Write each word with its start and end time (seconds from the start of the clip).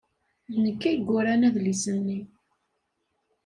D 0.51 0.53
nekk 0.65 0.81
ay 0.89 0.97
yuran 1.05 1.41
adlis-nni. 1.47 2.19